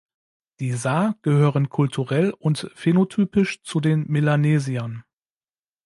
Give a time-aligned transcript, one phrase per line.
[0.59, 5.03] Die Sa gehören kulturell und phänotypisch zu den Melanesiern.